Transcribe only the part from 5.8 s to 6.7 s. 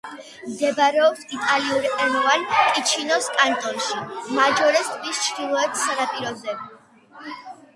სანაპიროზე.